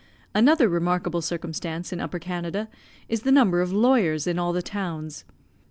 Another 0.33 0.67
remarkable 0.67 1.21
circumstance 1.21 1.93
in 1.93 1.99
Upper 2.01 2.17
Canada 2.17 2.69
is 3.07 3.21
the 3.21 3.31
number 3.31 3.61
of 3.61 3.71
lawyers 3.71 4.25
in 4.25 4.39
all 4.39 4.51
the 4.51 4.63
towns. 4.63 5.25